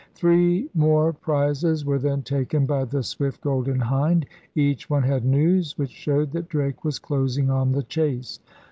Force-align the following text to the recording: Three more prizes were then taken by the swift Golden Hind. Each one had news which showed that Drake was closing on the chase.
Three 0.15 0.67
more 0.73 1.13
prizes 1.13 1.85
were 1.85 1.99
then 1.99 2.23
taken 2.23 2.65
by 2.65 2.85
the 2.85 3.03
swift 3.03 3.39
Golden 3.41 3.79
Hind. 3.81 4.25
Each 4.55 4.89
one 4.89 5.03
had 5.03 5.23
news 5.23 5.77
which 5.77 5.91
showed 5.91 6.31
that 6.31 6.49
Drake 6.49 6.83
was 6.83 6.97
closing 6.97 7.51
on 7.51 7.71
the 7.71 7.83
chase. 7.83 8.39